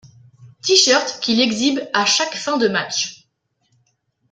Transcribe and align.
T-shirt 0.63 1.19
qu'il 1.21 1.39
exhibe 1.39 1.79
à 1.93 2.05
chaque 2.07 2.33
fin 2.35 2.57
de 2.57 2.67
match. 2.67 3.27